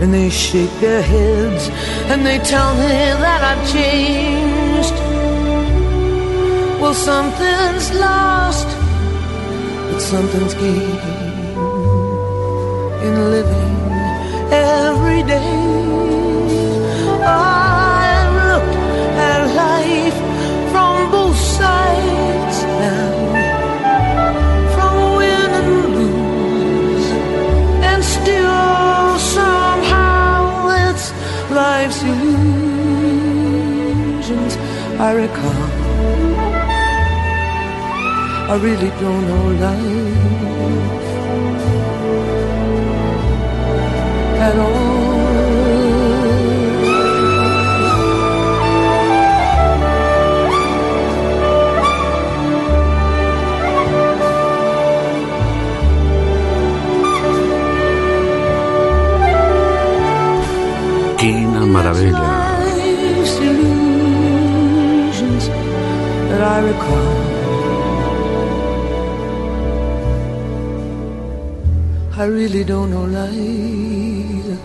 [0.01, 1.69] And they shake their heads
[2.09, 2.89] and they tell me
[3.23, 4.97] that I've changed.
[6.81, 8.67] Well, something's lost,
[10.11, 10.99] something's gained
[13.07, 13.75] in living
[14.51, 15.57] every day.
[17.23, 18.75] I've looked
[19.29, 20.17] at life
[20.71, 23.13] from both sides now,
[24.75, 27.07] from win and lose,
[27.89, 30.39] and still somehow
[30.89, 31.05] it's
[31.49, 32.93] life's illusions
[34.99, 36.60] I recall.
[38.51, 39.79] I really don't know life
[44.45, 44.91] at all.
[61.17, 62.29] Quina meravella.
[66.29, 67.20] That I recall.
[72.21, 74.59] I really don't know life.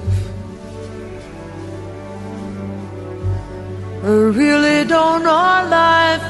[4.05, 4.09] I
[4.41, 6.27] really don't know life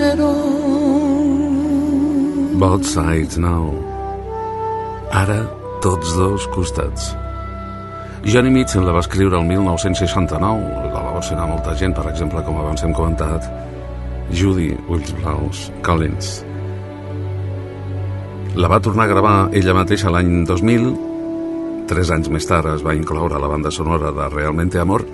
[0.00, 1.38] at all.
[2.58, 3.70] Both sides now.
[5.12, 5.46] Ara,
[5.80, 7.14] tots dos costats.
[8.24, 10.90] Johnny Mitchell la va escriure el 1969.
[10.90, 13.46] La va versionar molta gent, per exemple, com abans hem comentat,
[14.34, 16.51] Judy Ulls Blaus Collins.
[18.54, 20.88] La va tornar a gravar ella mateixa l'any 2000.
[21.88, 25.06] Tres anys més tard es va incloure la banda sonora de Realmente Amor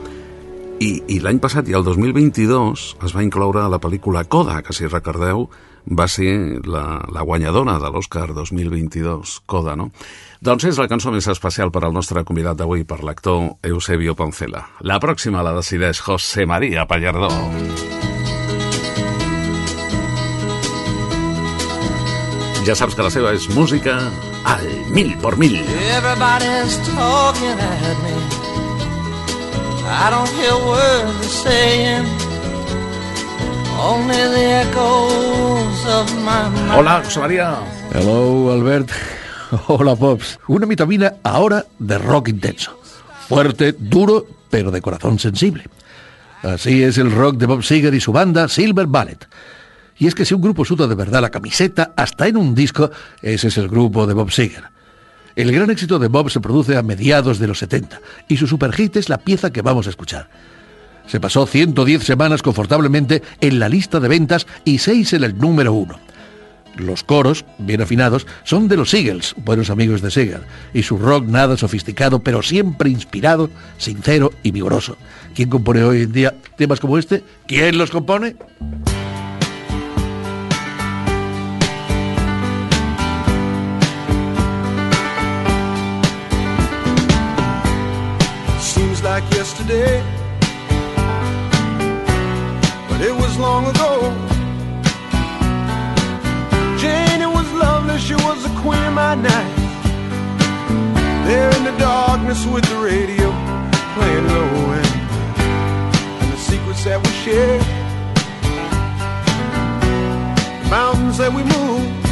[0.79, 4.75] i, i l'any passat, i el 2022, es va incloure a la pel·lícula Coda, que
[4.75, 5.49] si recordeu
[5.99, 9.91] va ser la, la guanyadora de l'Oscar 2022, Coda, no?
[10.45, 14.69] Doncs és la cançó més especial per al nostre convidat d'avui, per l'actor Eusebio Poncela.
[14.87, 17.33] La pròxima la decideix José María Pallardó.
[22.69, 23.95] Ja saps que la seva és música
[24.45, 25.55] al mil por mil.
[25.89, 28.13] Everybody's talking at me.
[29.89, 32.05] I don't hear words they're saying.
[33.81, 36.77] Only the echoes of my mind.
[36.77, 37.57] Hola, José María.
[37.95, 38.91] Hello, Albert.
[39.69, 40.39] Hola, Pops.
[40.49, 42.79] Una vitamina ahora de rock intenso.
[43.31, 45.65] Fuerte, duro, pero de corazón sensible.
[46.43, 49.27] Así es el rock de Bob Seger y su banda Silver Ballet.
[49.99, 52.91] Y es que si un grupo suda de verdad la camiseta, hasta en un disco,
[53.21, 54.65] ese es el grupo de Bob Seger.
[55.35, 58.97] El gran éxito de Bob se produce a mediados de los 70 y su superhit
[58.97, 60.29] es la pieza que vamos a escuchar.
[61.07, 65.73] Se pasó 110 semanas confortablemente en la lista de ventas y 6 en el número
[65.73, 65.99] 1.
[66.77, 70.43] Los coros, bien afinados, son de los Eagles, buenos amigos de Seger,
[70.75, 74.97] y su rock nada sofisticado, pero siempre inspirado, sincero y vigoroso.
[75.35, 77.25] ¿Quién compone hoy en día temas como este?
[77.47, 78.37] ¿Quién los compone?
[89.69, 90.03] Yesterday,
[92.89, 94.13] but it was long ago.
[96.79, 99.55] Jane, it was lovely, she was the queen of my night.
[101.27, 103.31] There in the darkness with the radio
[103.95, 104.95] playing low end,
[106.21, 107.61] and the secrets that we shared,
[110.63, 112.05] the mountains that we moved,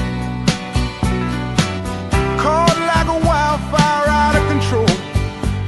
[2.42, 4.86] caught like a wildfire out of control.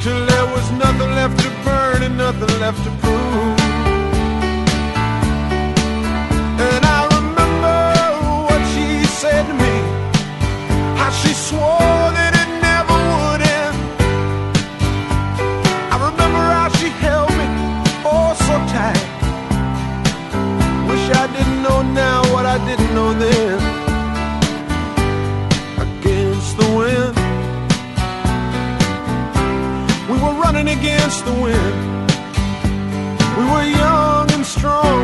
[0.00, 1.57] Till there was nothing left to
[2.16, 3.58] nothing left to prove.
[6.68, 7.78] And I remember
[8.48, 9.74] what she said to me,
[11.00, 13.76] how she swore that it never would end.
[15.92, 17.46] I remember how she held me
[18.04, 19.04] oh so tight.
[20.88, 23.58] Wish I didn't know now what I didn't know then.
[25.86, 27.14] Against the wind.
[30.10, 31.87] We were running against the wind.
[33.38, 34.97] We were young and strong.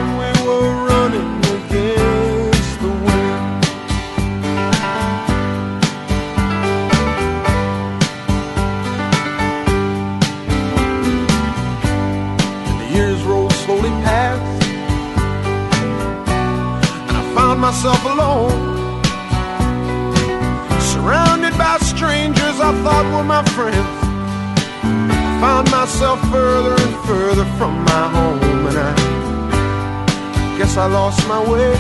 [30.75, 31.73] Guess I lost my way.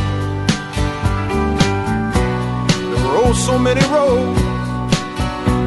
[2.78, 4.40] There were oh so many roads.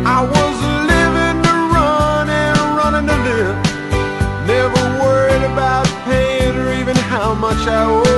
[0.05, 0.55] I was
[0.91, 3.57] living to run and running to live.
[4.47, 8.16] Never worried about paying or even how much I owe.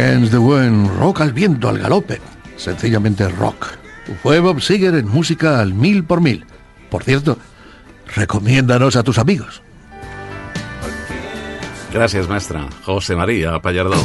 [0.00, 2.22] Against the Wind, rock al viento, al galope.
[2.56, 3.66] Sencillamente rock.
[4.22, 6.46] Fue Bob Seger en música al mil por mil.
[6.88, 7.36] Por cierto,
[8.14, 9.60] recomiéndanos a tus amigos.
[11.92, 12.60] Gràcies, mestre.
[12.86, 14.00] José María Pallardó.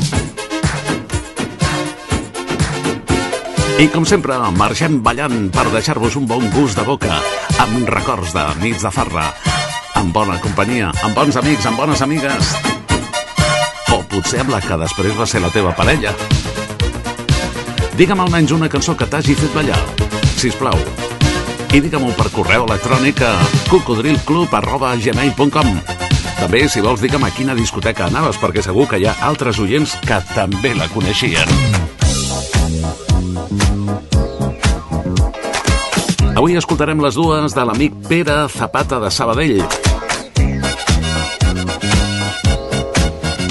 [3.80, 7.22] I com sempre, marxem ballant per deixar-vos un bon gust de boca,
[7.64, 9.30] amb records de nits de farra,
[9.96, 12.56] amb bona companyia, amb bons amics, amb bones amigues,
[14.16, 16.13] potser amb la que després va ser la teva parella.
[17.99, 19.82] Digue'm almenys una cançó que t'hagi fet ballar,
[20.39, 20.80] sisplau.
[21.76, 23.36] I digue-m'ho per correu electrònic a
[23.68, 25.68] cocodrilclub.gmail.com
[26.39, 29.97] També, si vols, digue'm a quina discoteca anaves, perquè segur que hi ha altres oients
[30.07, 31.49] que també la coneixien.
[36.36, 39.63] Avui escoltarem les dues de l'amic Pere Zapata de Sabadell.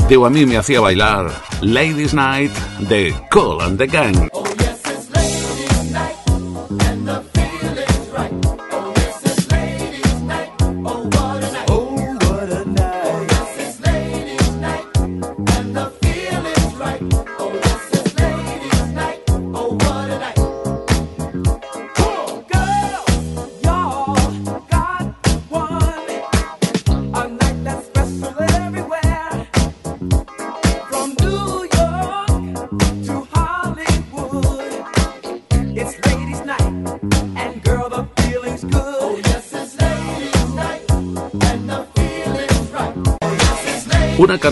[0.08, 1.32] Diu, a mi me hacía bailar
[1.62, 2.52] Ladies Night
[2.90, 4.43] de Cool and the Gang.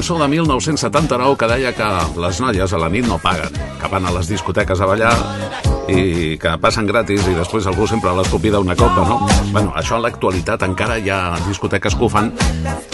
[0.03, 1.87] Cançó de 1979 que deia que
[2.19, 5.13] les noies a la nit no paguen, que van a les discoteques a ballar
[5.87, 9.21] i que passen gratis i després algú sempre les convida una copa, no?
[9.53, 12.33] Bueno, això en l'actualitat encara hi ha discoteques que ho fan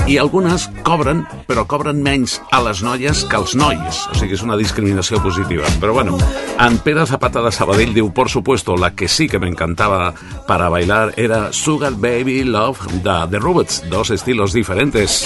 [0.04, 4.04] i algunes cobren, però cobren menys a les noies que als nois.
[4.12, 5.64] O sigui, és una discriminació positiva.
[5.80, 6.20] Però bueno,
[6.60, 10.12] en Pere Zapata de Sabadell diu, por supuesto, la que sí que me encantaba
[10.46, 15.24] para bailar era Sugar Baby Love de The Robots, dos estilos diferentes.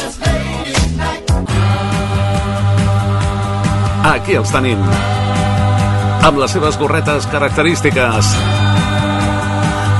[4.02, 4.80] Aquí els tenim
[6.26, 8.30] amb les seves gorretes característiques.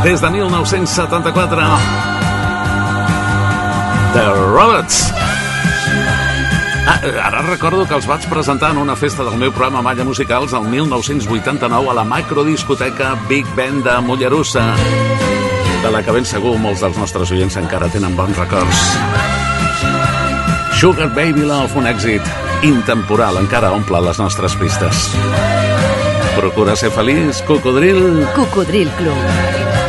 [0.03, 1.67] Des de 1974,
[4.15, 4.99] The Robots.
[6.83, 6.99] Ah,
[7.29, 10.67] ara recordo que els vaig presentar en una festa del meu programa Malla Musicals el
[10.67, 14.67] 1989 a la macrodiscoteca Big Ben de Mollerussa,
[15.83, 18.87] de la que ben segur molts dels nostres oients encara tenen bons records.
[20.75, 25.09] Sugar Baby Love, un èxit intemporal, encara omple les nostres pistes.
[26.37, 28.23] Procura ser feliç, cocodril.
[28.37, 29.19] Cocodril Club.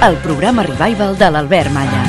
[0.03, 2.03] El programa revival de l'Albert Malla.